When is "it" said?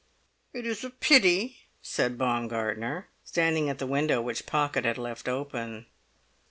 0.51-0.65